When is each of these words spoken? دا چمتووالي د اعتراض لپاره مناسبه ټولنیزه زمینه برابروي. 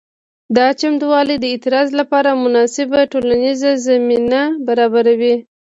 دا 0.55 0.67
چمتووالي 0.79 1.35
د 1.39 1.45
اعتراض 1.53 1.89
لپاره 1.99 2.39
مناسبه 2.43 2.99
ټولنیزه 3.11 3.69
زمینه 3.87 4.41
برابروي. 4.67 5.35